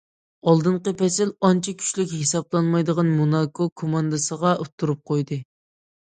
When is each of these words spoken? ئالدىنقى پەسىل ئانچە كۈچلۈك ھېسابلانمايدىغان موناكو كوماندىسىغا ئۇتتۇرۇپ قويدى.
ئالدىنقى 0.51 0.93
پەسىل 1.01 1.33
ئانچە 1.49 1.73
كۈچلۈك 1.81 2.15
ھېسابلانمايدىغان 2.21 3.13
موناكو 3.19 3.69
كوماندىسىغا 3.83 4.57
ئۇتتۇرۇپ 4.65 5.07
قويدى. 5.13 5.41